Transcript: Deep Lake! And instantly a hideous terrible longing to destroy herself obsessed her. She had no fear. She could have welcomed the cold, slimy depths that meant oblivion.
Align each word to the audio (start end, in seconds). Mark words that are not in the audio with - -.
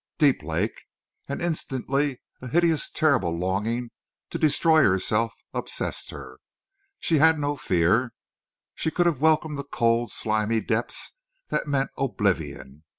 Deep 0.17 0.41
Lake! 0.41 0.85
And 1.27 1.43
instantly 1.43 2.21
a 2.41 2.47
hideous 2.47 2.89
terrible 2.89 3.37
longing 3.37 3.91
to 4.31 4.39
destroy 4.39 4.81
herself 4.81 5.35
obsessed 5.53 6.09
her. 6.09 6.39
She 6.97 7.19
had 7.19 7.37
no 7.37 7.55
fear. 7.55 8.11
She 8.73 8.89
could 8.89 9.05
have 9.05 9.21
welcomed 9.21 9.59
the 9.59 9.63
cold, 9.63 10.11
slimy 10.11 10.59
depths 10.59 11.11
that 11.49 11.67
meant 11.67 11.91
oblivion. 11.99 12.83